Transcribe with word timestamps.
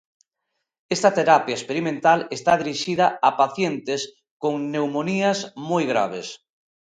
Esta 0.95 1.09
terapia 1.17 1.57
experimental 1.57 2.19
está 2.37 2.51
dirixida 2.61 3.05
a 3.27 3.29
pacientes 3.41 4.01
con 4.41 4.53
pneumonías 4.71 5.39
moi 5.69 5.83
graves. 5.91 6.27